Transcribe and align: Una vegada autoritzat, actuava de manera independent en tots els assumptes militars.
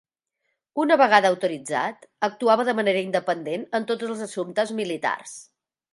Una 0.83 0.95
vegada 1.01 1.29
autoritzat, 1.33 2.09
actuava 2.29 2.67
de 2.71 2.75
manera 2.79 3.03
independent 3.09 3.69
en 3.81 3.89
tots 3.93 4.09
els 4.11 4.25
assumptes 4.29 4.73
militars. 4.81 5.37